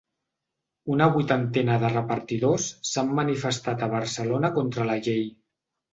Una 0.93 1.07
vuitantena 1.17 1.75
de 1.83 1.91
repartidors 1.93 2.67
s’han 2.93 3.13
manifestat 3.21 3.85
a 3.85 3.91
Barcelona 3.95 4.55
contra 4.61 4.89
la 4.93 4.97
llei. 5.09 5.25